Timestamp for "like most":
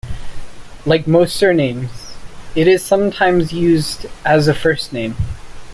0.83-1.35